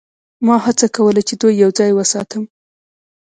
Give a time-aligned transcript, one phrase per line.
[0.45, 2.43] ما هڅه کوله چې دوی یوځای وساتم